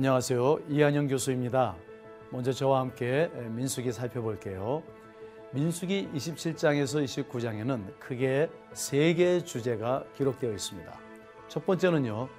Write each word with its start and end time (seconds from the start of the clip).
안녕하세요. 0.00 0.60
이한영 0.70 1.08
교수입니다. 1.08 1.76
먼저 2.30 2.52
저와 2.52 2.80
함께 2.80 3.30
민수기 3.50 3.92
살펴볼게요. 3.92 4.82
민수기 5.52 6.08
27장에서 6.14 7.04
29장에는 7.04 7.98
크게 7.98 8.48
세 8.72 9.12
개의 9.12 9.44
주제가 9.44 10.04
기록되어 10.16 10.52
있습니다. 10.52 10.90
첫 11.48 11.66
번째는요. 11.66 12.30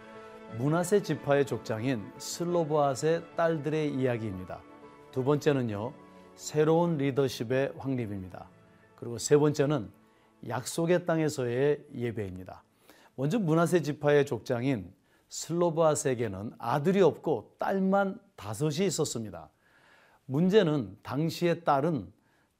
문하세 0.57 1.03
지파의 1.03 1.45
족장인 1.45 2.11
슬로보앗의 2.17 3.21
딸들의 3.35 3.93
이야기입니다. 3.93 4.63
두 5.11 5.23
번째는요. 5.23 5.93
새로운 6.33 6.97
리더십의 6.97 7.73
확립입니다. 7.77 8.49
그리고 8.95 9.19
세 9.19 9.37
번째는 9.37 9.91
약속의 10.47 11.05
땅에서의 11.05 11.85
예배입니다. 11.93 12.63
먼저 13.13 13.37
문하세 13.37 13.83
지파의 13.83 14.25
족장인 14.25 14.91
슬로바스에게는 15.31 16.51
아들이 16.59 17.01
없고 17.01 17.55
딸만 17.57 18.19
다섯이 18.35 18.85
있었습니다. 18.85 19.49
문제는 20.25 20.97
당시의 21.01 21.63
딸은 21.63 22.11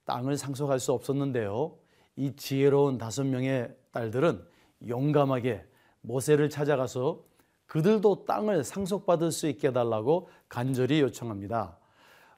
땅을 0.06 0.38
상속할 0.38 0.80
수 0.80 0.94
없었는데요. 0.94 1.78
이 2.16 2.36
지혜로운 2.36 2.98
다섯 2.98 3.26
명의 3.26 3.76
딸들은 3.92 4.44
용감하게 4.88 5.66
모세를 6.02 6.50
찾아가서 6.50 7.24
그들도 7.68 8.26
땅을 8.26 8.64
상속받을 8.64 9.32
수 9.32 9.48
있게 9.48 9.68
해달라고 9.68 10.30
간절히 10.50 11.02
요청합니다. 11.02 11.78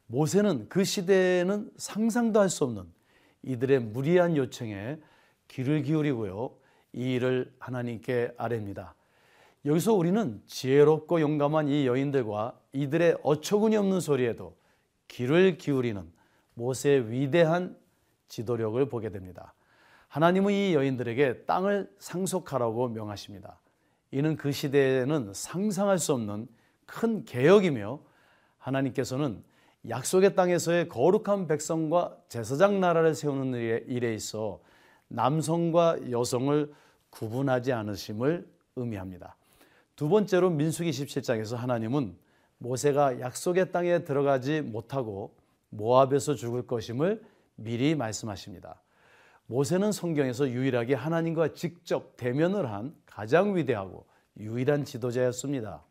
모세는 0.07 0.67
그 0.67 0.83
시대에는 0.83 1.71
상상도 1.77 2.39
할 2.39 2.49
수 2.49 2.65
없는 2.65 2.91
이들의 3.43 3.79
무리한 3.79 4.35
요청에 4.35 4.99
귀를 5.47 5.83
기울이고요. 5.83 6.55
이 6.93 7.13
일을 7.13 7.53
하나님께 7.59 8.33
아뢰입니다. 8.37 8.95
여기서 9.65 9.93
우리는 9.93 10.41
지혜롭고 10.45 11.21
용감한 11.21 11.69
이 11.69 11.87
여인들과 11.87 12.59
이들의 12.73 13.17
어처구니 13.23 13.77
없는 13.77 14.01
소리에도 14.01 14.57
귀를 15.07 15.57
기울이는 15.57 16.11
모세의 16.55 17.09
위대한 17.09 17.77
지도력을 18.27 18.89
보게 18.89 19.09
됩니다. 19.09 19.53
하나님은 20.09 20.53
이 20.53 20.73
여인들에게 20.73 21.45
땅을 21.45 21.91
상속하라고 21.97 22.89
명하십니다. 22.89 23.59
이는 24.11 24.35
그 24.35 24.51
시대에는 24.51 25.33
상상할 25.33 25.97
수 25.97 26.13
없는 26.13 26.47
큰 26.85 27.25
개혁이며 27.25 27.99
하나님께서는 28.57 29.43
약속의 29.87 30.35
땅에서의 30.35 30.87
거룩한 30.89 31.47
백성과 31.47 32.17
제사장 32.29 32.79
나라를 32.79 33.15
세우는 33.15 33.87
일에 33.87 34.13
있어 34.13 34.61
남성과 35.07 36.11
여성을 36.11 36.71
구분하지 37.09 37.73
않으심을 37.73 38.47
의미합니다. 38.75 39.35
두 39.95 40.09
번째로 40.09 40.49
민수기 40.49 40.89
17장에서 40.89 41.55
하나님은 41.55 42.17
모세가 42.57 43.19
약속의 43.19 43.71
땅에 43.71 44.03
들어가지 44.03 44.61
못하고 44.61 45.35
모압에서 45.69 46.35
죽을 46.35 46.65
것임을 46.65 47.23
미리 47.55 47.95
말씀하십니다. 47.95 48.81
모세는 49.45 49.91
성경에서 49.91 50.49
유일하게 50.49 50.95
하나님과 50.95 51.53
직접 51.53 52.15
대면을 52.17 52.71
한 52.71 52.95
가장 53.05 53.55
위대하고 53.55 54.05
유일한 54.37 54.85
지도자였습니다. 54.85 55.83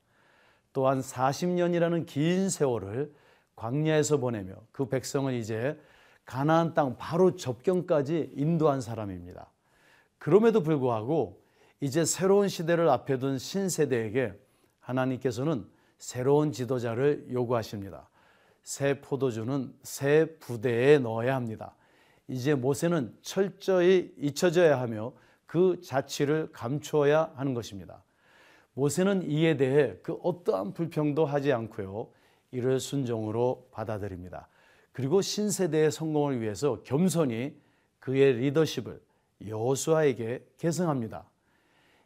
또한 0.73 1.01
40년이라는 1.01 2.07
긴 2.07 2.49
세월을 2.49 3.15
광야에서 3.55 4.17
보내며 4.17 4.55
그 4.73 4.89
백성을 4.89 5.33
이제 5.35 5.79
가나안 6.25 6.75
땅 6.75 6.97
바로 6.97 7.37
접경까지 7.37 8.33
인도한 8.35 8.81
사람입니다. 8.81 9.51
그럼에도 10.19 10.63
불구하고 10.63 11.42
이제 11.83 12.05
새로운 12.05 12.47
시대를 12.47 12.89
앞에 12.89 13.19
둔 13.19 13.39
신세대에게 13.39 14.35
하나님께서는 14.79 15.67
새로운 15.99 16.53
지도자를 16.53 17.27
요구하십니다. 17.33 18.09
새 18.63 19.01
포도주는 19.01 19.75
새 19.83 20.37
부대에 20.39 21.01
넣어야 21.01 21.35
합니다. 21.35 21.75
이제 22.29 22.55
모세는 22.55 23.13
철저히 23.21 24.15
잊혀져야 24.17 24.81
하며 24.81 25.13
그 25.45 25.81
자취를 25.83 26.51
감추어야 26.53 27.33
하는 27.35 27.53
것입니다. 27.53 28.05
모세는 28.75 29.29
이에 29.29 29.57
대해 29.57 29.97
그 30.05 30.13
어떠한 30.23 30.75
불평도 30.75 31.27
하지 31.27 31.53
않고요. 31.53 32.07
이를 32.53 32.79
순종으로 32.79 33.67
받아들입니다. 33.73 34.47
그리고 34.93 35.21
신세대의 35.21 35.91
성공을 35.91 36.41
위해서 36.43 36.81
겸손히 36.85 37.61
그의 37.99 38.35
리더십을 38.35 39.03
여호수아에게 39.49 40.47
계승합니다. 40.59 41.32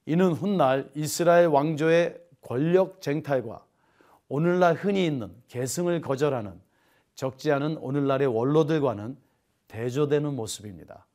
이는 0.07 0.33
훗날 0.33 0.89
이스라엘 0.95 1.49
왕조의 1.49 2.21
권력 2.41 3.01
쟁탈과 3.01 3.65
오늘날 4.29 4.75
흔히 4.75 5.05
있는 5.05 5.35
계승을 5.49 6.01
거절하는 6.01 6.61
적지 7.17 7.51
않은 7.51 7.77
오늘날의 7.79 8.29
원로들과는 8.29 9.17
대조되는 9.69 10.35
모습입니다. 10.35 11.07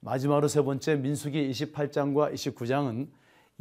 마지막으로 0.00 0.48
세 0.48 0.62
번째 0.62 0.96
민수기 0.96 1.50
28장과 1.50 2.34
29장은 2.34 3.08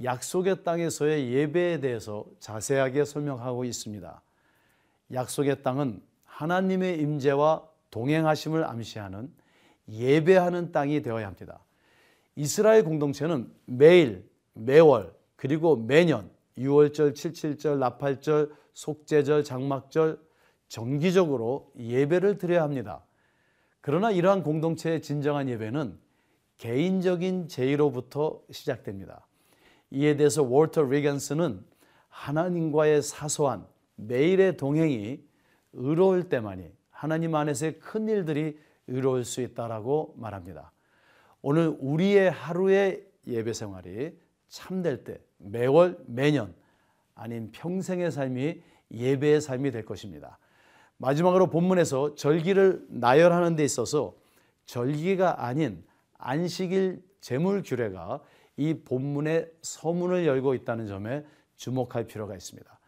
약속의 0.04 0.64
땅에서의 0.64 1.32
예배에 1.32 1.80
대해서 1.80 2.26
자세하게 2.40 3.06
설명하고 3.06 3.66
있습니다. 3.66 4.22
약속의 5.14 5.64
땅은 5.64 6.02
하나님의 6.26 7.00
임재와 7.00 7.64
동행하심을 7.92 8.66
암시하는 8.66 9.32
예배하는 9.90 10.72
땅이 10.72 11.02
되어야 11.02 11.28
합니다. 11.28 11.60
이스라엘 12.36 12.84
공동체는 12.84 13.52
매일 13.66 14.28
매월 14.56 15.14
그리고 15.36 15.76
매년 15.76 16.30
6월절, 16.58 17.14
77절, 17.14 17.78
나팔절, 17.78 18.52
속죄절, 18.74 19.44
장막절 19.44 20.20
정기적으로 20.68 21.72
예배를 21.78 22.38
드려야 22.38 22.64
합니다. 22.64 23.06
그러나 23.82 24.12
이러한 24.12 24.42
공동체의 24.44 25.02
진정한 25.02 25.48
예배는 25.50 26.00
개인적인 26.58 27.48
제의로부터 27.48 28.42
시작됩니다. 28.50 29.28
이에 29.92 30.16
대해서 30.16 30.44
월터 30.44 30.84
리건스는 30.84 31.64
하나님과의 32.10 33.02
사소한 33.02 33.68
매일의 33.96 34.58
동행이 34.58 35.22
의로울 35.74 36.30
때만이 36.30 36.72
하나님 36.90 37.36
안에서의 37.36 37.80
큰 37.80 38.08
일들이 38.08 38.58
의로울 38.88 39.26
수 39.26 39.42
있다라고 39.42 40.16
말합니다. 40.18 40.72
오늘 41.42 41.76
우리의 41.80 42.32
하루의 42.32 43.06
예배 43.28 43.54
생활이 43.54 44.18
참될 44.50 45.04
때 45.04 45.20
매월 45.38 45.98
매년 46.06 46.54
아닌 47.14 47.52
평생의 47.52 48.12
삶이 48.12 48.62
예배의 48.92 49.42
삶이 49.42 49.72
될 49.72 49.86
것입니다. 49.86 50.38
마지막으로 50.98 51.50
본문에서 51.50 52.16
절기를 52.16 52.86
나열하는 52.90 53.56
데 53.56 53.64
있어서 53.64 54.16
절기가 54.66 55.46
아닌 55.46 55.84
안식일 56.18 57.04
제물 57.20 57.64
규례가 57.64 58.22
이 58.58 58.74
본문의 58.74 59.52
서문을 59.62 60.26
열고 60.26 60.54
있다는 60.54 60.88
점에 60.88 61.26
주목할 61.56 62.08
필요가 62.08 62.36
있습니다. 62.36 62.80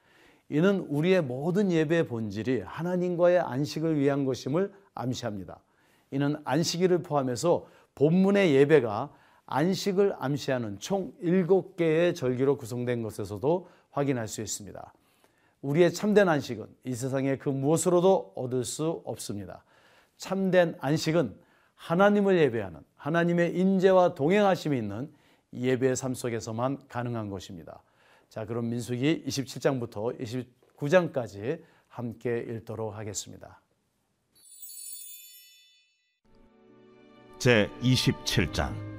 이는 0.49 0.79
우리의 0.89 1.21
모든 1.21 1.71
예배의 1.71 2.07
본질이 2.07 2.61
하나님과의 2.61 3.39
안식을 3.39 3.99
위한 3.99 4.23
것임을 4.25 4.71
암시합니다. 4.93 5.59
이는 6.11 6.37
안식일을 6.45 7.03
포함해서 7.03 7.67
본문의 7.95 8.53
예배가 8.55 9.11
안식을 9.47 10.15
암시하는 10.19 10.79
총 10.79 11.13
7개의 11.23 12.13
절기로 12.15 12.57
구성된 12.57 13.01
것에서도 13.01 13.67
확인할 13.91 14.27
수 14.27 14.41
있습니다. 14.41 14.93
우리의 15.61 15.93
참된 15.93 16.29
안식은 16.29 16.67
이 16.83 16.93
세상의 16.93 17.39
그 17.39 17.49
무엇으로도 17.49 18.33
얻을 18.35 18.63
수 18.63 19.01
없습니다. 19.05 19.63
참된 20.17 20.75
안식은 20.79 21.35
하나님을 21.75 22.37
예배하는 22.39 22.81
하나님의 22.95 23.57
인재와 23.57 24.15
동행하심이 24.15 24.77
있는 24.77 25.11
예배의 25.53 25.95
삶 25.95 26.13
속에서만 26.13 26.87
가능한 26.87 27.29
것입니다. 27.29 27.81
자, 28.29 28.45
그럼 28.45 28.69
민수기 28.69 29.23
27장부터 29.25 30.19
29장까지 30.77 31.63
함께 31.87 32.39
읽도록 32.39 32.95
하겠습니다. 32.95 33.61
제 37.39 37.69
27장 37.81 38.96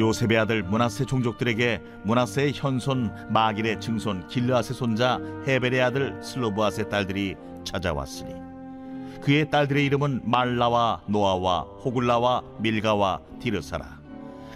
요셉의 0.00 0.38
아들 0.38 0.62
문하세 0.62 1.04
종족들에게 1.04 1.80
문하세의 2.04 2.52
현손 2.54 3.12
마길의 3.28 3.80
증손 3.80 4.26
길르앗의 4.28 4.74
손자 4.74 5.20
헤벨의 5.46 5.82
아들 5.82 6.18
슬로브앗의 6.22 6.88
딸들이 6.88 7.36
찾아왔으니 7.64 8.34
그의 9.20 9.50
딸들의 9.50 9.84
이름은 9.84 10.22
말라와 10.24 11.02
노아와 11.06 11.60
호굴라와 11.84 12.42
밀가와 12.58 13.20
디르사라. 13.38 14.00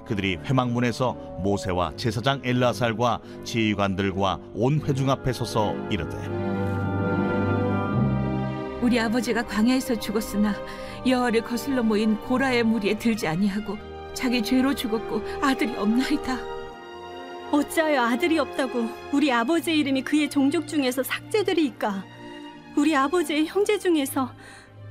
그들이 0.06 0.36
회막문에서 0.36 1.12
모세와 1.42 1.92
제사장 1.96 2.40
엘라살과 2.42 3.20
지휘관들과 3.44 4.38
온 4.54 4.80
회중 4.80 5.10
앞에 5.10 5.32
서서 5.32 5.74
이르되 5.90 6.16
우리 8.82 9.00
아버지가 9.00 9.42
광야에서 9.46 9.98
죽었으나 9.98 10.54
여호와를 11.06 11.42
거슬러 11.42 11.82
모인 11.82 12.16
고라의 12.20 12.64
무리에 12.64 12.98
들지 12.98 13.26
아니하고 13.26 13.93
자기 14.14 14.42
죄로 14.42 14.74
죽었고 14.74 15.22
아들이 15.42 15.76
없나이다. 15.76 16.38
어찌하여 17.50 18.02
아들이 18.02 18.38
없다고 18.38 18.88
우리 19.12 19.30
아버지의 19.32 19.78
이름이 19.78 20.02
그의 20.02 20.30
종족 20.30 20.66
중에서 20.66 21.02
삭제되리이까? 21.02 22.04
우리 22.76 22.96
아버지의 22.96 23.46
형제 23.46 23.78
중에서 23.78 24.32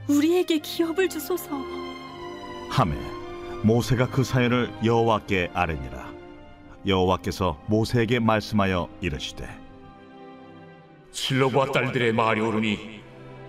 우리에게 0.07 0.59
기업을 0.59 1.09
주소서. 1.09 1.49
하매 2.69 2.95
모세가 3.63 4.09
그 4.09 4.23
사연을 4.23 4.71
여호와께 4.83 5.51
아뢰니라 5.53 6.11
여호와께서 6.85 7.61
모세에게 7.67 8.19
말씀하여 8.19 8.89
이르시되 8.99 9.47
실로와 11.11 11.71
딸들의 11.71 12.11
말이 12.13 12.41
오르니 12.41 13.01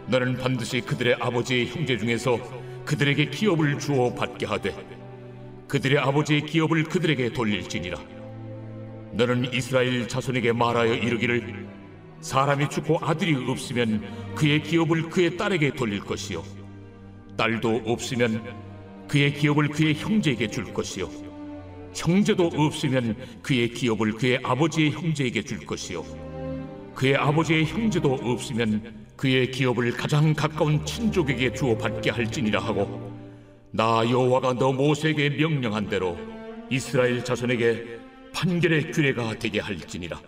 너는 0.06 0.36
반드시 0.36 0.80
그들의 0.82 1.16
아버지의 1.18 1.68
형제 1.68 1.96
중에서 1.96 2.38
그들에게 2.84 3.30
기업을 3.30 3.78
주어 3.78 4.12
받게 4.14 4.46
하되 4.46 4.93
그들의 5.74 5.98
아버지의 5.98 6.46
기업을 6.46 6.84
그들에게 6.84 7.32
돌릴지니라. 7.32 7.98
너는 9.14 9.52
이스라엘 9.52 10.06
자손에게 10.06 10.52
말하여 10.52 10.94
이르기를 10.94 11.66
사람이 12.20 12.70
죽고 12.70 13.00
아들이 13.00 13.34
없으면 13.34 14.34
그의 14.36 14.62
기업을 14.62 15.10
그의 15.10 15.36
딸에게 15.36 15.72
돌릴 15.72 15.98
것이요 15.98 16.44
딸도 17.36 17.82
없으면 17.86 18.40
그의 19.08 19.34
기업을 19.34 19.68
그의 19.70 19.94
형제에게 19.94 20.48
줄 20.48 20.72
것이요 20.72 21.10
형제도 21.92 22.46
없으면 22.54 23.16
그의 23.42 23.70
기업을 23.70 24.12
그의 24.12 24.38
아버지의 24.44 24.92
형제에게 24.92 25.42
줄 25.42 25.66
것이요 25.66 26.04
그의 26.94 27.16
아버지의 27.16 27.64
형제도 27.64 28.14
없으면 28.14 28.94
그의 29.16 29.50
기업을 29.50 29.90
가장 29.90 30.32
가까운 30.34 30.86
친족에게 30.86 31.52
주어 31.52 31.76
받게 31.76 32.10
할지니라 32.10 32.60
하고 32.60 33.03
나 33.76 34.08
여호와가 34.08 34.52
너 34.54 34.72
모세에게 34.72 35.30
명령한 35.30 35.88
대로 35.88 36.16
이스라엘 36.70 37.24
자손에게 37.24 37.98
판결의 38.32 38.92
규례가 38.92 39.36
되게 39.36 39.58
할지니라 39.58 40.20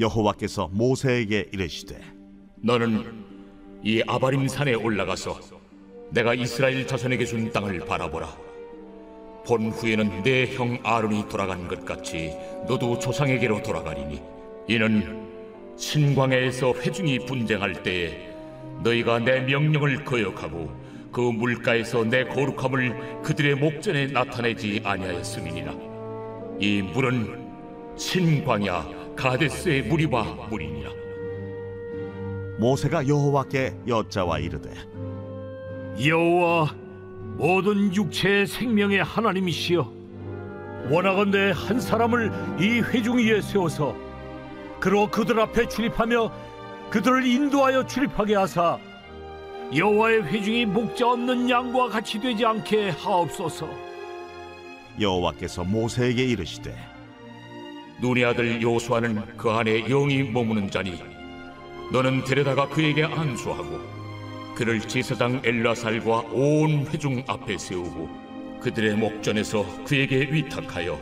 여호와께서 0.00 0.68
모세에게 0.72 1.50
이르시되 1.52 2.00
너는 2.60 3.24
이 3.84 4.02
아바림 4.04 4.48
산에 4.48 4.74
올라가서 4.74 5.38
내가 6.10 6.34
이스라엘 6.34 6.84
자손에게 6.88 7.24
준 7.24 7.52
땅을 7.52 7.80
바라보라. 7.80 8.36
본 9.46 9.70
후에는 9.70 10.24
내 10.24 10.46
형 10.56 10.76
아론이 10.82 11.28
돌아간 11.28 11.68
것 11.68 11.84
같이 11.84 12.32
너도 12.66 12.98
조상에게로 12.98 13.62
돌아가리니 13.62 14.20
이는 14.68 15.24
신광야에서 15.76 16.74
회중이 16.74 17.20
분쟁할 17.20 17.84
때에 17.84 18.32
너희가 18.82 19.20
내 19.20 19.40
명령을 19.42 20.04
거역하고 20.04 20.87
그 21.12 21.20
물가에서 21.20 22.04
내 22.04 22.24
거룩함을 22.24 23.22
그들의 23.22 23.54
목전에 23.56 24.06
나타내지 24.08 24.82
아니하였음이니라. 24.84 25.72
이 26.60 26.82
물은 26.82 27.48
신광야 27.96 28.86
가데스의 29.16 29.82
물이와 29.82 30.48
물이니라. 30.50 30.90
모세가 32.58 33.06
여호와께 33.06 33.74
여짜와 33.86 34.40
이르되 34.40 34.70
여호와 36.04 36.74
모든 37.36 37.94
육체의 37.94 38.46
생명의 38.46 39.02
하나님이시여 39.04 39.92
원하건대 40.90 41.52
한 41.54 41.80
사람을 41.80 42.32
이 42.60 42.80
회중 42.80 43.18
위에 43.18 43.40
세워서 43.40 43.94
그로 44.80 45.08
그들 45.10 45.38
앞에 45.38 45.68
출입하며 45.68 46.32
그들을 46.90 47.26
인도하여 47.26 47.86
출입하게 47.86 48.34
하사 48.34 48.78
여호와의 49.74 50.22
회중이 50.24 50.64
목자 50.64 51.10
없는 51.10 51.50
양과 51.50 51.88
같이 51.88 52.18
되지 52.18 52.44
않게 52.44 52.90
하옵소서. 52.90 53.68
여호와께서 54.98 55.62
모세에게 55.64 56.24
이르시되 56.24 56.74
눈의 58.00 58.24
아들 58.24 58.62
요수아는 58.62 59.36
그 59.36 59.50
안에 59.50 59.82
영이 59.82 60.24
머무는 60.24 60.70
자니 60.70 61.00
너는 61.92 62.24
데려다가 62.24 62.68
그에게 62.68 63.04
안수하고 63.04 63.78
그를 64.54 64.80
제사장 64.80 65.40
엘라살과 65.44 66.18
온 66.32 66.86
회중 66.86 67.22
앞에 67.26 67.58
세우고 67.58 68.08
그들의 68.60 68.96
목전에서 68.96 69.64
그에게 69.84 70.28
위탁하여 70.32 70.98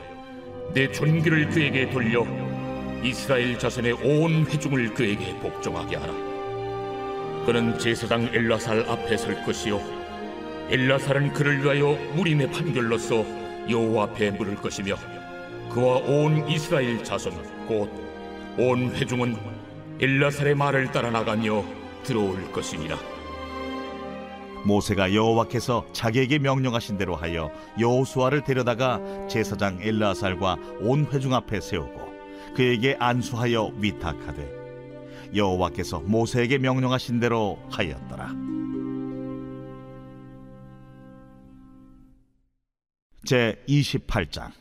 내 0.75 0.91
존귀를 0.91 1.49
그에게 1.51 1.89
돌려 1.89 2.27
이스라엘 3.03 3.59
자손의 3.59 3.93
온 3.93 4.45
회중을 4.47 4.93
그에게 4.93 5.35
복종하게 5.39 5.97
하라 5.97 6.36
그는 7.46 7.78
제사장 7.78 8.28
엘라살 8.32 8.84
앞에 8.88 9.16
설 9.16 9.43
것이요 9.44 9.81
엘라살은 10.69 11.32
그를 11.32 11.62
위하여 11.62 11.96
무림의 12.14 12.50
판결로서 12.50 13.25
여호와 13.70 14.04
앞에 14.04 14.32
물을 14.32 14.56
것이며 14.56 14.96
그와 15.70 15.98
온 15.98 16.48
이스라엘 16.48 17.02
자손 17.02 17.32
곧 17.66 18.06
온 18.58 18.90
회중은 18.90 19.37
엘라살의 20.00 20.54
말을 20.54 20.90
따라 20.90 21.10
나가며 21.10 21.62
들어올 22.04 22.50
것이니라. 22.52 22.96
모세가 24.64 25.12
여호와께서 25.14 25.87
자기에게 25.93 26.38
명령하신 26.38 26.96
대로 26.96 27.14
하여 27.16 27.50
여호수아를 27.78 28.44
데려다가 28.44 29.00
제사장 29.28 29.78
엘라살과 29.81 30.56
온 30.81 31.06
회중 31.12 31.34
앞에 31.34 31.60
세우고 31.60 32.00
그에게 32.56 32.96
안수하여 32.98 33.72
위탁하되 33.78 34.56
여호와께서 35.34 36.00
모세에게 36.00 36.58
명령하신 36.58 37.20
대로 37.20 37.58
하였더라. 37.70 38.34
제 43.25 43.61
28장 43.69 44.52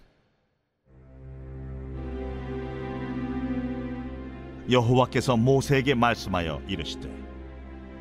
여호와께서 4.72 5.38
모세에게 5.38 5.94
말씀하여 5.94 6.62
이르시되 6.68 7.08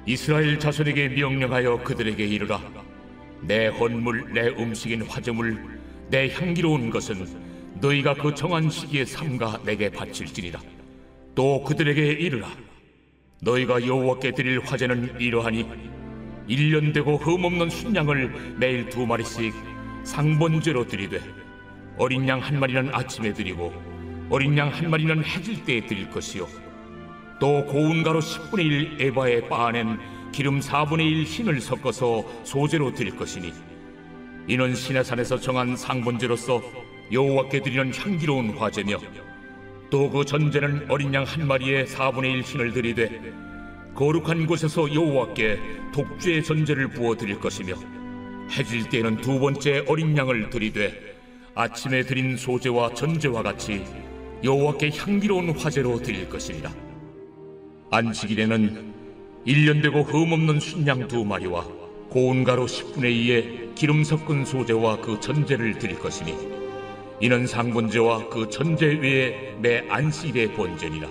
이스라엘 0.07 0.59
자손에게 0.59 1.09
명령하여 1.11 1.83
그들에게 1.83 2.27
이르라. 2.27 2.61
내 3.43 3.69
헌물, 3.69 4.33
내 4.33 4.49
음식인 4.49 5.03
화제물, 5.03 5.81
내 6.09 6.31
향기로운 6.31 6.91
것은 6.91 7.27
너희가 7.81 8.15
그 8.15 8.35
정한 8.35 8.69
시기에 8.71 9.05
삼가 9.05 9.61
내게 9.65 9.91
바칠지니라. 9.91 10.61
또 11.35 11.63
그들에게 11.65 12.01
이르라. 12.13 12.49
너희가 13.43 13.87
여호와께 13.87 14.33
드릴 14.33 14.61
화제는 14.61 15.21
이러하니 15.21 15.67
일년 16.47 16.93
되고 16.93 17.17
흠없는 17.17 17.69
순양을 17.71 18.57
매일 18.59 18.89
두 18.89 19.07
마리씩 19.07 19.53
상번제로 20.05 20.87
드리되 20.87 21.21
어린 21.99 22.27
양 22.29 22.41
한 22.41 22.59
마리는 22.59 22.95
아침에 22.95 23.33
드리고 23.33 23.73
어린 24.31 24.57
양 24.57 24.71
한 24.71 24.89
마리는 24.91 25.23
해질 25.25 25.65
때에 25.65 25.85
드릴 25.87 26.11
것이요 26.11 26.47
또 27.41 27.65
고운 27.67 28.03
가루 28.03 28.21
10분의 28.21 28.61
1 28.65 28.97
에바에 29.01 29.43
빻아낸 29.49 29.99
기름 30.33 30.61
4분의 30.61 31.01
1 31.01 31.25
흰을 31.25 31.61
섞어서 31.61 32.25
소재로 32.45 32.95
드릴 32.95 33.17
것이니 33.17 33.53
이는 34.49 34.75
시내산에서 34.75 35.39
정한 35.39 35.77
상번제로서 35.77 36.63
여호와께 37.13 37.61
드리는 37.61 37.93
향기로운 37.95 38.51
화제며 38.51 38.99
또그 39.95 40.25
전제는 40.25 40.87
어린 40.89 41.15
양 41.15 41.23
한 41.23 41.47
마리에 41.47 41.85
4분의 41.85 42.25
1 42.25 42.43
흰을 42.43 42.73
드리되 42.73 43.33
거룩한 43.95 44.45
곳에서 44.49 44.93
여호와께 44.93 45.57
독주의 45.93 46.43
전제를 46.43 46.89
부어 46.89 47.17
드릴 47.17 47.39
것이며 47.39 47.77
해질 48.51 48.89
때에는 48.89 49.19
두 49.19 49.39
번째 49.39 49.85
어린 49.87 50.17
양을 50.17 50.51
드리되 50.51 51.15
아침에 51.55 52.03
드린 52.03 52.37
소제와 52.37 52.95
전제와 52.95 53.45
같이 53.45 53.85
여호와께 54.43 54.91
향기로운 54.91 55.51
화제로 55.51 56.03
드릴 56.03 56.29
것이니라. 56.29 56.75
안식일에는 57.93 58.93
일년 59.45 59.81
되고 59.81 60.03
흠없는 60.03 60.59
순양 60.59 61.07
두 61.07 61.25
마리와 61.25 61.69
고운 62.11 62.43
가루 62.43 62.67
10분의 62.67 63.05
2에 63.05 63.75
기름 63.77 64.03
섞은 64.03 64.45
소재와 64.45 65.01
그 65.01 65.21
전제를 65.21 65.79
드릴 65.79 66.01
것이니 66.01 66.54
이는 67.21 67.47
상번제와 67.47 68.29
그 68.29 68.49
전제 68.51 68.87
외에 68.87 69.55
매 69.61 69.85
안식일의 69.89 70.55
번제니라. 70.55 71.09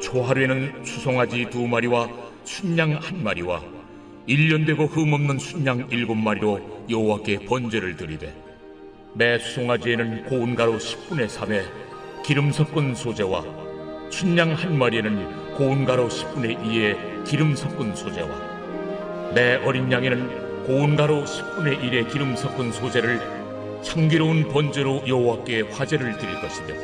초하루에는 0.00 0.84
수송아지 0.84 1.46
두 1.50 1.66
마리와 1.66 2.08
순양 2.44 2.98
한 3.00 3.22
마리와 3.22 3.62
일년 4.26 4.64
되고 4.64 4.86
흠없는 4.86 5.38
순양 5.38 5.88
일곱 5.90 6.14
마리로 6.14 6.86
여호와께 6.90 7.46
번제를 7.46 7.96
드리되 7.96 8.34
매 9.14 9.38
수송아지에는 9.38 10.24
고운 10.24 10.54
가루 10.54 10.78
10분의 10.78 11.28
3에 11.28 11.62
기름 12.24 12.52
섞은 12.52 12.94
소재와 12.94 13.44
순양 14.10 14.52
한 14.52 14.78
마리에는 14.78 15.54
고운 15.54 15.84
가루 15.84 16.08
10분의 16.08 16.60
2에 16.62 17.24
기름 17.24 17.54
섞은 17.54 17.94
소재와 17.94 19.32
내 19.34 19.56
어린 19.64 19.90
양에는 19.90 20.64
고운 20.64 20.96
가루 20.96 21.24
10분의 21.24 21.80
1의 21.80 22.12
기름 22.12 22.36
섞은 22.36 22.72
소재를 22.72 23.20
향기로운 23.86 24.48
번제로 24.48 25.02
여호와께 25.06 25.62
화제를 25.62 26.18
드릴 26.18 26.40
것이며 26.40 26.74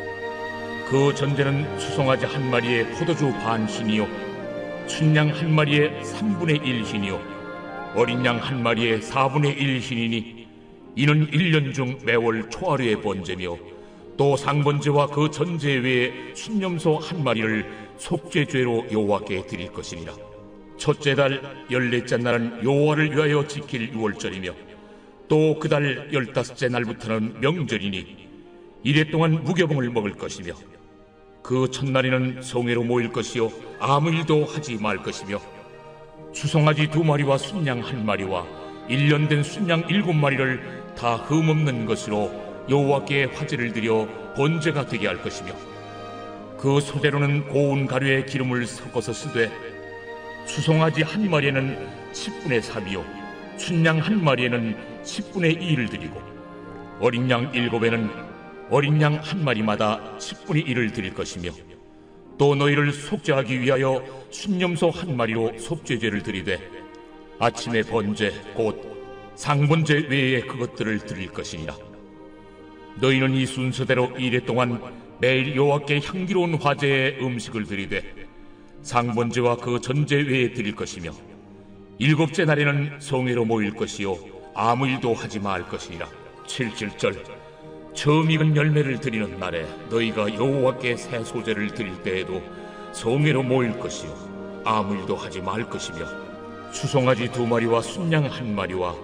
그 0.89 1.15
전제는 1.15 1.79
수송아지 1.79 2.27
한 2.27 2.51
마리에 2.51 2.87
포도주 2.91 3.31
반 3.33 3.67
흰이요 3.67 4.07
순양 4.87 5.29
한 5.31 5.55
마리에 5.55 5.91
3분의 6.03 6.67
1 6.67 6.83
흰이요 6.85 7.21
어린 7.95 8.25
양 8.25 8.39
한 8.39 8.63
마리에 8.63 8.99
4분의 9.01 9.57
1 9.57 9.81
흰이니 9.81 10.47
이는 10.97 11.31
1년 11.31 11.75
중 11.75 11.99
매월 12.05 12.51
초하루의 12.51 13.01
번제며 13.03 13.57
또 14.17 14.37
상번제와 14.37 15.07
그 15.09 15.31
전제 15.31 15.77
외에 15.77 16.13
순념소 16.35 16.97
한 16.97 17.23
마리를 17.23 17.65
속죄죄로 17.99 18.87
여호와께 18.91 19.47
드릴 19.47 19.73
것이니라. 19.73 20.13
첫째 20.77 21.15
달 21.15 21.41
열넷째 21.71 22.17
날은 22.17 22.65
여호와를 22.65 23.15
위하여 23.15 23.47
지킬 23.47 23.93
유월절이며 23.93 24.53
또 25.29 25.59
그달 25.59 26.09
열다섯째 26.13 26.69
날부터는 26.69 27.41
명절이니 27.41 28.29
이래 28.83 29.05
동안 29.11 29.45
무교봉을 29.45 29.91
먹을 29.91 30.13
것이며 30.13 30.55
그 31.43 31.71
첫날에는 31.71 32.43
성회로 32.43 32.85
모일 32.85 33.13
것이요 33.13 33.51
아무 33.79 34.11
일도 34.11 34.45
하지 34.47 34.77
말 34.77 34.99
것이며 34.99 35.39
수송아지 36.33 36.89
두 36.89 37.05
마리와 37.05 37.39
순양 37.39 37.81
한 37.81 38.05
마리와 38.05 38.47
일년된 38.89 39.43
순양 39.43 39.85
일곱 39.89 40.15
마리를 40.15 40.95
다 40.97 41.17
흠없는 41.17 41.87
것으로 41.87 42.31
여호와께 42.69 43.25
화제를 43.25 43.73
드려 43.73 44.09
번제가 44.35 44.87
되게 44.87 45.07
할 45.07 45.23
것이며 45.23 45.53
그 46.59 46.81
소재로는 46.81 47.49
고운 47.49 47.87
가루에 47.87 48.25
기름을 48.25 48.67
섞어서 48.67 49.13
쓰되 49.13 49.51
수송아지 50.47 51.03
한 51.03 51.31
마리에는 51.31 51.79
10분의 52.13 52.63
3이요 52.63 53.05
순양 53.59 53.99
한 53.99 54.23
마리에는 54.23 54.88
10분의 55.09 55.61
2를 55.61 55.91
드리고 55.91 56.21
어린 57.01 57.31
양 57.31 57.53
일곱에는 57.55 58.11
어린 58.71 59.01
양 59.01 59.15
한 59.15 59.43
마리마다 59.43 60.19
10분의 60.19 60.67
1을 60.67 60.93
드릴 60.93 61.15
것이며 61.15 61.51
또 62.37 62.55
너희를 62.55 62.93
속죄하기 62.93 63.61
위하여 63.61 64.05
순념소 64.31 64.91
한 64.91 65.17
마리로 65.17 65.59
속죄제를 65.59 66.23
드리되 66.23 66.61
아침에 67.39 67.83
번제 67.83 68.33
곧 68.55 68.99
상번제 69.35 70.09
외에 70.09 70.41
그것들을 70.43 70.99
드릴 71.07 71.29
것이니라. 71.33 71.75
너희는 73.01 73.35
이 73.35 73.47
순서대로 73.47 74.11
이래 74.19 74.45
동안 74.45 74.81
매일 75.21 75.55
여호와께 75.57 76.01
향기로운 76.05 76.55
화제의 76.55 77.19
음식을 77.23 77.65
드리되 77.65 78.03
상번제와 78.83 79.57
그 79.57 79.81
전제 79.81 80.17
외에 80.17 80.53
드릴 80.53 80.75
것이며 80.75 81.13
일곱째 81.99 82.45
날에는 82.45 82.99
성회로 83.01 83.45
모일 83.45 83.73
것이요 83.75 84.38
아무 84.55 84.87
일도 84.87 85.15
하지 85.15 85.39
말 85.39 85.67
것이니라. 85.69 86.09
칠칠절 86.47 87.25
처음 87.95 88.31
익은 88.31 88.57
열매를 88.57 89.01
드리는 89.01 89.39
날에 89.39 89.67
너희가 89.91 90.35
여호와께 90.35 90.97
새 90.97 91.23
소재를 91.25 91.75
드릴 91.75 92.03
때에도 92.03 92.43
성회로 92.93 93.43
모일 93.43 93.79
것이요. 93.79 94.13
아무 94.65 94.95
일도 94.95 95.17
하지 95.17 95.41
말 95.41 95.69
것이며 95.69 96.07
수송아지 96.73 97.33
두 97.33 97.47
마리와 97.47 97.81
순양 97.83 98.27
한 98.27 98.55
마리와 98.55 98.95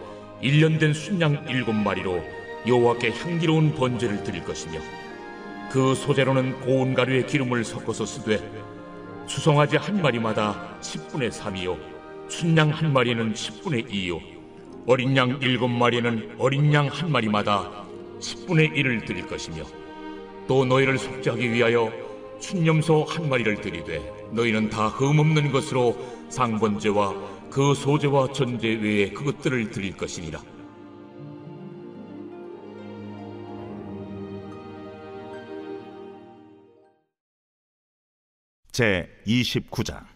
일년된 0.40 0.92
순양 0.92 1.46
일곱 1.48 1.72
마리로 1.72 2.22
여호와께 2.66 3.12
향기로운 3.12 3.74
번제를 3.74 4.22
드릴 4.24 4.44
것이며 4.44 4.78
그 5.70 5.94
소재로는 5.94 6.60
고운 6.60 6.94
가루에 6.94 7.22
기름을 7.24 7.64
섞어서 7.64 8.04
쓰되 8.06 8.38
수송아지 9.26 9.76
한 9.76 10.02
마리마다 10.02 10.76
10분의 10.80 11.30
3이요 11.30 11.78
순양 12.28 12.70
한 12.70 12.92
마리는 12.92 13.32
10분의 13.32 13.90
2요 13.90 14.33
어린 14.86 15.16
양 15.16 15.38
일곱 15.40 15.68
마리는 15.68 16.36
어린 16.38 16.72
양 16.74 16.88
한 16.88 17.10
마리마다 17.10 17.86
10분의 18.20 18.74
1을 18.74 19.06
드릴 19.06 19.26
것이며 19.26 19.64
또 20.46 20.64
너희를 20.64 20.98
속죄하기 20.98 21.52
위하여 21.52 21.90
순념소 22.38 23.04
한 23.04 23.28
마리를 23.30 23.60
드리되 23.62 24.28
너희는 24.32 24.68
다 24.68 24.88
흠없는 24.88 25.52
것으로 25.52 25.96
상번제와 26.28 27.14
그 27.50 27.74
소제와 27.74 28.32
전제 28.32 28.68
외에 28.68 29.10
그것들을 29.10 29.70
드릴 29.70 29.96
것이니라. 29.96 30.42
제 38.72 39.08
29장 39.26 40.13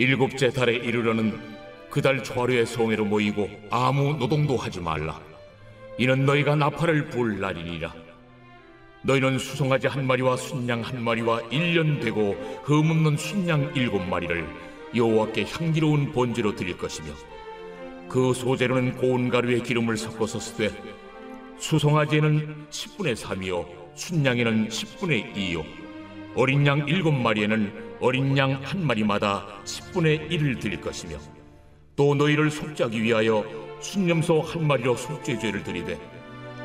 일곱째 0.00 0.48
달에 0.48 0.76
이르러는 0.76 1.38
그달 1.90 2.24
초하루에 2.24 2.64
성회로 2.64 3.04
모이고 3.04 3.50
아무 3.68 4.14
노동도 4.14 4.56
하지 4.56 4.80
말라. 4.80 5.20
이는 5.98 6.24
너희가 6.24 6.56
나팔을 6.56 7.10
불 7.10 7.38
날이니라. 7.38 7.92
너희는 9.02 9.38
수송아지 9.38 9.88
한 9.88 10.06
마리와 10.06 10.38
순양 10.38 10.80
한 10.80 11.04
마리와 11.04 11.42
일년 11.50 12.00
되고 12.00 12.32
흠없는 12.64 13.18
순양 13.18 13.72
일곱 13.74 13.98
마리를 13.98 14.48
여호와께 14.96 15.44
향기로운 15.44 16.12
번제로 16.12 16.56
드릴 16.56 16.78
것이며 16.78 17.12
그 18.08 18.32
소재로는 18.32 18.96
고운 18.96 19.28
가루에 19.28 19.60
기름을 19.60 19.98
섞어서 19.98 20.40
쓰되 20.40 20.70
수송아지에는 21.58 22.68
10분의 22.70 23.16
3이요 23.16 23.66
순양에는 23.96 24.68
10분의 24.68 25.34
2요 25.34 25.89
어린 26.34 26.66
양 26.66 26.86
일곱 26.88 27.12
마리에는 27.12 27.96
어린 28.00 28.36
양 28.38 28.60
한 28.62 28.86
마리마다 28.86 29.46
10분의 29.64 30.30
1을 30.30 30.60
드릴 30.60 30.80
것이며 30.80 31.18
또 31.96 32.14
너희를 32.14 32.50
속죄하기 32.50 33.02
위하여 33.02 33.44
순념소 33.80 34.40
한 34.40 34.66
마리로 34.66 34.96
속죄죄를 34.96 35.64
드리되 35.64 35.98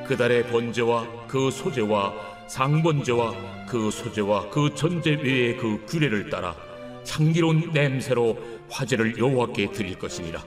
그 0.08 0.16
달의 0.16 0.48
번제와 0.48 1.28
그 1.28 1.50
소제와 1.50 2.14
상번제와 2.48 3.66
그 3.68 3.90
소제와 3.90 4.50
그 4.50 4.74
전제 4.76 5.12
외의 5.16 5.58
그 5.58 5.84
규례를 5.88 6.30
따라 6.30 6.56
향기로운 7.10 7.72
냄새로 7.74 8.38
화제를 8.70 9.18
여호와께 9.18 9.72
드릴 9.72 9.98
것이니라. 9.98 10.44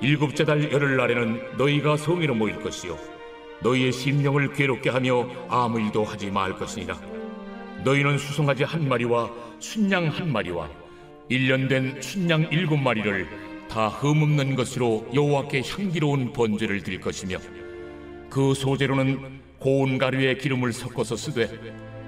일곱째 0.00 0.44
달 0.44 0.70
열흘 0.72 0.96
날에는 0.96 1.56
너희가 1.56 1.96
성회로 1.96 2.34
모일 2.34 2.60
것이요 2.60 2.98
너희의 3.62 3.92
심령을 3.92 4.52
괴롭게 4.52 4.90
하며 4.90 5.26
아무 5.48 5.80
일도 5.80 6.04
하지 6.04 6.30
말 6.30 6.52
것이니라 6.52 7.15
너희는 7.86 8.18
수송아지 8.18 8.64
한 8.64 8.88
마리와 8.88 9.30
순양 9.60 10.08
한 10.08 10.32
마리와 10.32 10.68
일년된 11.28 12.02
순양 12.02 12.48
일곱 12.50 12.78
마리를 12.78 13.28
다 13.70 13.86
흠없는 13.86 14.56
것으로 14.56 15.06
여호와께 15.14 15.62
향기로운 15.64 16.32
번제를 16.32 16.82
드릴 16.82 17.00
것이며 17.00 17.38
그 18.28 18.54
소재로는 18.54 19.40
고운 19.60 19.98
가루에 19.98 20.34
기름을 20.34 20.72
섞어서 20.72 21.14
쓰되 21.14 21.48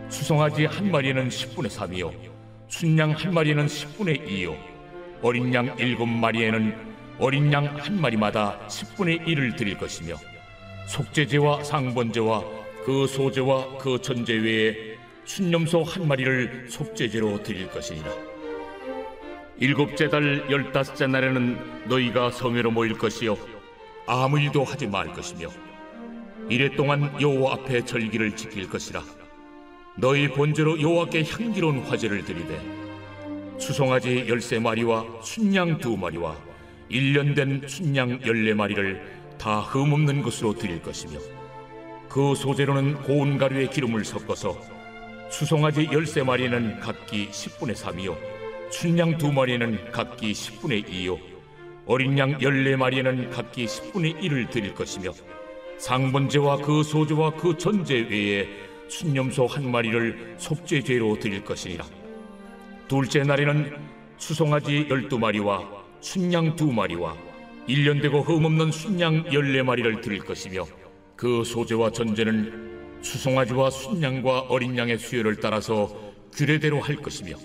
수송아지 0.08 0.64
한 0.64 0.90
마리에는 0.90 1.28
10분의 1.28 1.68
3이요 1.68 2.12
순양 2.66 3.12
한 3.12 3.32
마리에는 3.32 3.66
10분의 3.66 4.26
2요 4.26 4.56
어린 5.22 5.54
양 5.54 5.76
일곱 5.78 6.06
마리에는 6.06 6.74
어린 7.20 7.52
양 7.52 7.66
한 7.66 8.00
마리마다 8.00 8.58
10분의 8.66 9.24
1을 9.26 9.56
드릴 9.56 9.78
것이며 9.78 10.16
속죄제와 10.88 11.62
상번제와 11.62 12.42
그 12.84 13.06
소제와 13.06 13.78
그 13.78 14.00
전제 14.00 14.32
외에 14.32 14.87
순념소 15.28 15.82
한 15.82 16.08
마리를 16.08 16.68
속죄제로 16.70 17.42
드릴 17.42 17.70
것이니라. 17.70 18.10
일곱째 19.58 20.08
달 20.08 20.50
열다섯째 20.50 21.06
날에는 21.06 21.84
너희가 21.86 22.30
성회로 22.30 22.70
모일 22.70 22.94
것이요 22.94 23.36
아무 24.06 24.40
일도 24.40 24.64
하지 24.64 24.86
말 24.86 25.12
것이며 25.12 25.48
이래 26.48 26.74
동안 26.74 27.14
여호와 27.20 27.54
앞에 27.54 27.84
절기를 27.84 28.36
지킬 28.36 28.70
것이라. 28.70 29.04
너희 29.98 30.28
본제로 30.28 30.80
여호와께 30.80 31.24
향기로운 31.24 31.80
화제를 31.80 32.24
드리되 32.24 33.58
수송아지 33.58 34.24
열세 34.28 34.58
마리와 34.58 35.04
순양 35.22 35.78
두 35.78 35.98
마리와 35.98 36.36
일년된 36.88 37.64
순양 37.66 38.20
열네 38.24 38.54
마리를 38.54 39.02
다 39.36 39.60
흠없는 39.60 40.22
것으로 40.22 40.54
드릴 40.54 40.80
것이며 40.80 41.18
그 42.08 42.34
소재로는 42.34 43.02
고운 43.02 43.36
가루에 43.36 43.66
기름을 43.68 44.06
섞어서 44.06 44.77
수송아지 45.30 45.88
열세 45.92 46.22
마리는 46.22 46.80
각기 46.80 47.28
10분의 47.28 47.74
3이요. 47.74 48.16
순양 48.70 49.18
두 49.18 49.30
마리는 49.32 49.90
각기 49.92 50.32
10분의 50.32 50.86
2요. 50.88 51.18
어린 51.86 52.18
양 52.18 52.40
열네 52.40 52.76
마리는 52.76 53.30
각기 53.30 53.66
10분의 53.66 54.20
1을 54.20 54.50
드릴 54.50 54.74
것이며 54.74 55.12
상번제와 55.78 56.58
그 56.58 56.82
소주와 56.82 57.30
그 57.34 57.56
전제 57.56 58.06
외에 58.10 58.48
순념소 58.88 59.46
한 59.46 59.70
마리를 59.70 60.36
속죄죄로 60.38 61.18
드릴 61.18 61.44
것이니라. 61.44 61.84
둘째 62.88 63.22
날에는 63.22 63.76
수송아지 64.16 64.86
열두 64.88 65.18
마리와 65.18 65.62
순양 66.00 66.56
두 66.56 66.72
마리와 66.72 67.14
일년 67.66 68.00
되고 68.00 68.22
흠없는 68.22 68.72
순양 68.72 69.32
열네 69.32 69.62
마리를 69.62 70.00
드릴 70.00 70.20
것이며 70.20 70.64
그 71.16 71.44
소재와 71.44 71.90
전제는 71.90 72.77
수송아지와 73.02 73.70
순양과 73.70 74.40
어린 74.48 74.76
양의 74.76 74.98
수요를 74.98 75.36
따라서 75.36 75.94
규례대로 76.32 76.80
할 76.80 76.96
것이며 76.96 77.36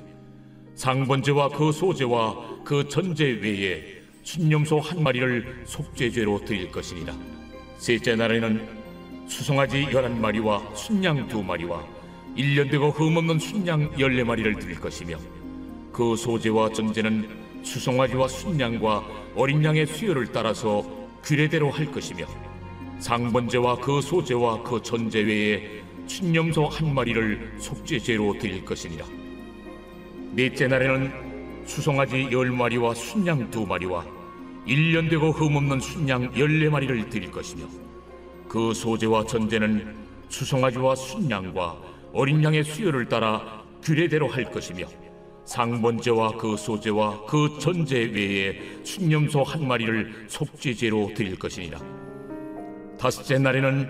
상번제와 0.76 1.50
그 1.50 1.72
소제와 1.72 2.64
그 2.64 2.88
전제 2.88 3.26
외에 3.26 4.02
순념소 4.24 4.80
한 4.80 5.04
마리를 5.04 5.64
속죄죄로 5.66 6.46
드릴 6.46 6.72
것이니라. 6.72 7.14
셋째 7.78 8.16
날에는 8.16 8.84
수송아지 9.28 9.88
열한 9.92 10.20
마리와 10.20 10.76
순양 10.76 11.28
두 11.28 11.44
마리와 11.44 11.86
일년 12.36 12.70
되고 12.70 12.90
흠없는 12.90 13.40
순양 13.40 14.00
열네 14.00 14.24
마리를 14.24 14.56
드릴 14.60 14.80
것이며 14.80 15.18
그 15.92 16.16
소재와 16.16 16.72
전제는 16.72 17.62
수송아지와 17.64 18.28
순양과 18.28 19.04
어린 19.36 19.64
양의 19.64 19.86
수요를 19.88 20.32
따라서 20.32 20.84
규례대로 21.24 21.70
할 21.70 21.92
것이며 21.92 22.26
상번제와 23.04 23.76
그 23.82 24.00
소제와 24.00 24.64
그 24.64 24.82
전제 24.82 25.20
외에 25.20 25.84
춘념소 26.08 26.68
한 26.68 26.94
마리를 26.94 27.56
속죄제로 27.58 28.38
드릴 28.40 28.64
것이니라. 28.64 29.06
넷째 30.32 30.68
날에는 30.68 31.66
수송아지 31.66 32.30
열 32.32 32.52
마리와 32.52 32.94
순양 32.94 33.52
두 33.52 33.66
마리와 33.66 34.06
일년 34.66 35.10
되고 35.10 35.32
흠없는 35.32 35.82
순양 35.82 36.32
열네 36.38 36.70
마리를 36.70 37.10
드릴 37.10 37.30
것이며 37.30 37.66
그 38.48 38.74
소제와 38.74 39.26
전제는 39.26 39.96
수송아지와 40.30 40.96
순양과 40.96 41.78
어린 42.14 42.42
양의 42.42 42.64
수요를 42.64 43.10
따라 43.10 43.66
규례대로 43.84 44.30
할 44.30 44.50
것이며 44.50 44.86
상번제와 45.44 46.38
그 46.38 46.56
소제와 46.56 47.26
그 47.26 47.58
전제 47.60 47.98
외에 48.00 48.62
순념소 48.84 49.44
한 49.44 49.68
마리를 49.68 50.28
속죄제로 50.30 51.12
드릴 51.14 51.38
것이니라 51.38 52.03
다섯째 53.04 53.38
날에는 53.38 53.86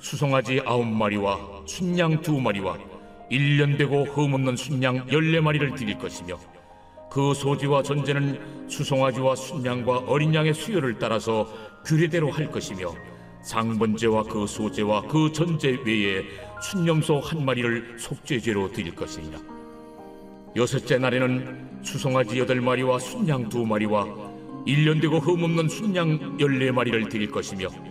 수송아지 0.00 0.60
아홉 0.66 0.86
마리와 0.86 1.62
순양 1.64 2.20
두 2.20 2.38
마리와 2.38 2.76
일년 3.30 3.78
되고 3.78 4.04
흠없는 4.04 4.54
순양 4.54 5.10
열네 5.10 5.40
마리를 5.40 5.74
드릴 5.76 5.96
것이며 5.96 6.38
그 7.10 7.32
소지와 7.32 7.82
전제는 7.82 8.68
수송아지와 8.68 9.34
순양과 9.34 10.00
어린 10.00 10.34
양의 10.34 10.52
수요를 10.52 10.98
따라서 10.98 11.50
규례대로 11.86 12.30
할 12.30 12.50
것이며 12.50 12.92
상번제와 13.44 14.24
그 14.24 14.46
소제와 14.46 15.06
그 15.08 15.32
전제 15.32 15.78
외에 15.86 16.22
순념소 16.62 17.18
한 17.20 17.42
마리를 17.42 17.96
속죄제로 17.98 18.72
드릴 18.72 18.94
것이니라. 18.94 19.38
여섯째 20.56 20.98
날에는 20.98 21.80
수송아지 21.82 22.38
여덟 22.38 22.60
마리와 22.60 22.98
순양 22.98 23.48
두 23.48 23.64
마리와 23.64 24.06
일년 24.66 25.00
되고 25.00 25.18
흠없는 25.18 25.70
순양 25.70 26.38
열네 26.38 26.72
마리를 26.72 27.08
드릴 27.08 27.30
것이며 27.30 27.89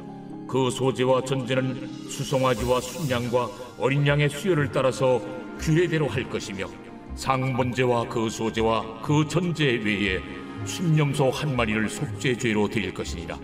그 0.50 0.72
소재와 0.72 1.22
전제는 1.25 1.88
수송아지와 2.10 2.82
순양과 2.82 3.50
어린 3.77 4.06
양의 4.08 4.29
수요를 4.29 4.72
따라서 4.72 5.22
규례대로 5.60 6.08
할 6.08 6.27
것이며 6.27 6.65
상번제와 7.13 8.10
그 8.10 8.32
소재와 8.32 9.01
그 9.03 9.27
전제 9.27 9.65
외에 9.65 10.20
순념소 10.65 11.29
한 11.29 11.56
마리를 11.56 11.88
속죄죄로 11.88 12.68
드릴 12.68 12.91
것이니라. 12.96 13.38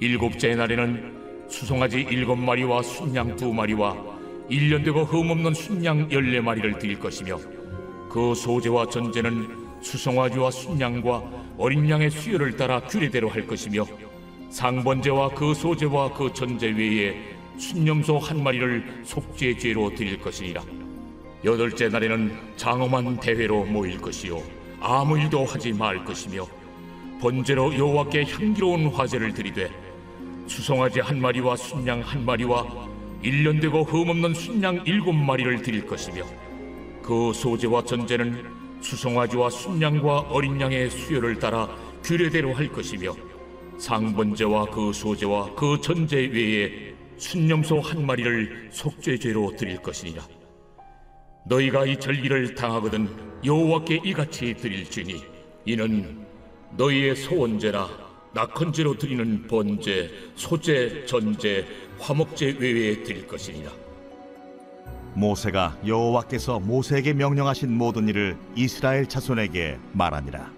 일곱째 0.00 0.54
날에는 0.54 1.46
수송아지 1.48 2.06
일곱 2.10 2.36
마리와 2.36 2.82
순양 2.82 3.36
두 3.36 3.52
마리와 3.52 3.94
일년 4.48 4.82
되고 4.82 5.04
흠없는 5.04 5.52
순양 5.52 6.10
열네 6.10 6.40
마리를 6.40 6.78
드릴 6.78 6.98
것이며 6.98 7.38
그 8.08 8.34
소재와 8.34 8.88
전제는 8.88 9.46
수송아지와 9.82 10.50
순양과 10.52 11.22
어린 11.58 11.88
양의 11.90 12.10
수요를 12.10 12.56
따라 12.56 12.80
규례대로 12.80 13.28
할 13.28 13.46
것이며 13.46 13.84
상번제와 14.50 15.30
그 15.30 15.54
소제와 15.54 16.12
그 16.12 16.32
전제 16.32 16.68
외에 16.68 17.14
순념소 17.58 18.18
한 18.18 18.42
마리를 18.42 19.02
속죄 19.04 19.56
죄로 19.58 19.94
드릴 19.94 20.20
것이니라. 20.20 20.62
여덟째 21.44 21.88
날에는 21.88 22.36
장엄한 22.56 23.20
대회로 23.20 23.64
모일 23.64 23.98
것이요 23.98 24.42
아무 24.80 25.18
일도 25.18 25.44
하지 25.44 25.72
말 25.72 26.04
것이며 26.04 26.44
번제로 27.20 27.76
여호와께 27.76 28.24
향기로운 28.24 28.88
화제를 28.88 29.32
드리되 29.32 29.70
수송아지 30.46 31.00
한 31.00 31.20
마리와 31.20 31.56
순양 31.56 32.00
한 32.00 32.24
마리와 32.24 32.88
일년 33.22 33.60
되고 33.60 33.82
흠없는 33.82 34.34
순양 34.34 34.82
일곱 34.86 35.12
마리를 35.12 35.62
드릴 35.62 35.86
것이며 35.86 36.24
그 37.02 37.32
소제와 37.32 37.84
전제는 37.84 38.44
수송아지와 38.80 39.50
순양과 39.50 40.20
어린 40.30 40.60
양의 40.60 40.90
수요를 40.90 41.38
따라 41.38 41.68
규례대로 42.02 42.54
할 42.54 42.68
것이며 42.68 43.14
상번제와 43.78 44.66
그 44.66 44.92
소제와 44.92 45.54
그 45.54 45.80
전제 45.80 46.26
외에 46.26 46.94
순념소 47.16 47.80
한 47.80 48.04
마리를 48.04 48.68
속죄죄로 48.70 49.56
드릴 49.56 49.78
것이니라 49.78 50.22
너희가 51.46 51.86
이 51.86 51.98
절기를 51.98 52.54
당하거든 52.54 53.08
여호와께 53.44 54.00
이같이 54.04 54.54
드릴지니 54.54 55.22
이는 55.64 56.26
너희의 56.76 57.16
소원제나 57.16 57.88
낙헌제로 58.34 58.98
드리는 58.98 59.46
번제, 59.46 60.10
소제, 60.36 61.06
전제, 61.06 61.66
화목제 61.98 62.56
외에 62.58 63.02
드릴 63.02 63.26
것이니라 63.26 63.70
모세가 65.14 65.78
여호와께서 65.86 66.60
모세에게 66.60 67.12
명령하신 67.14 67.76
모든 67.76 68.08
일을 68.08 68.36
이스라엘 68.54 69.08
자손에게 69.08 69.78
말하니라. 69.92 70.57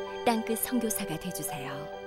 땅끝 0.31 0.59
선교사가 0.59 1.19
되주세요. 1.19 2.00